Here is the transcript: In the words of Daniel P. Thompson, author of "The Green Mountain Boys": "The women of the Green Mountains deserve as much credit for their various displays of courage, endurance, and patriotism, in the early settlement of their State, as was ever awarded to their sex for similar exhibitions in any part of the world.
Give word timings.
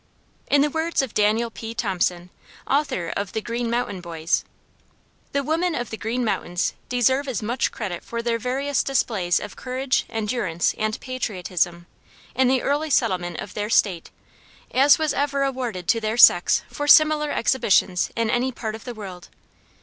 In 0.49 0.61
the 0.61 0.69
words 0.71 1.03
of 1.03 1.13
Daniel 1.13 1.51
P. 1.51 1.75
Thompson, 1.75 2.31
author 2.65 3.09
of 3.15 3.33
"The 3.33 3.39
Green 3.41 3.69
Mountain 3.69 4.01
Boys": 4.01 4.43
"The 5.31 5.43
women 5.43 5.75
of 5.75 5.91
the 5.91 5.95
Green 5.97 6.25
Mountains 6.25 6.73
deserve 6.89 7.27
as 7.27 7.43
much 7.43 7.71
credit 7.71 8.03
for 8.03 8.23
their 8.23 8.39
various 8.39 8.81
displays 8.83 9.39
of 9.39 9.55
courage, 9.55 10.05
endurance, 10.09 10.73
and 10.75 10.99
patriotism, 10.99 11.85
in 12.33 12.47
the 12.47 12.63
early 12.63 12.89
settlement 12.89 13.39
of 13.41 13.53
their 13.53 13.69
State, 13.69 14.09
as 14.73 14.97
was 14.97 15.13
ever 15.13 15.43
awarded 15.43 15.87
to 15.89 16.01
their 16.01 16.17
sex 16.17 16.63
for 16.71 16.87
similar 16.87 17.29
exhibitions 17.29 18.09
in 18.15 18.31
any 18.31 18.51
part 18.51 18.73
of 18.73 18.85
the 18.85 18.95
world. 18.95 19.29